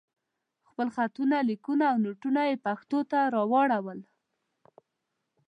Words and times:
خپل 0.69 0.87
خطونه، 0.95 1.37
ليکونه 1.49 1.83
او 1.91 1.97
نوټونه 2.05 2.41
مې 2.47 2.55
پښتو 2.65 2.99
ته 3.11 3.19
راواړول. 3.35 3.99